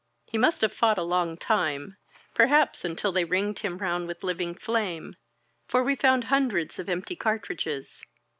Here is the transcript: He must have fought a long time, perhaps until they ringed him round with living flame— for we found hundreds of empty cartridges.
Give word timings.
He 0.25 0.37
must 0.39 0.61
have 0.61 0.73
fought 0.73 0.97
a 0.97 1.03
long 1.03 1.37
time, 1.37 1.95
perhaps 2.33 2.83
until 2.83 3.11
they 3.11 3.23
ringed 3.23 3.59
him 3.59 3.77
round 3.77 4.07
with 4.07 4.23
living 4.23 4.55
flame— 4.55 5.15
for 5.69 5.83
we 5.83 5.95
found 5.95 6.23
hundreds 6.23 6.79
of 6.79 6.89
empty 6.89 7.15
cartridges. 7.15 8.03